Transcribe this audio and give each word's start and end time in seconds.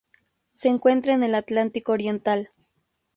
Se 0.53 0.67
encuentra 0.67 1.13
en 1.13 1.21
el 1.23 1.35
Atlántico 1.35 1.91
oriental. 1.91 2.49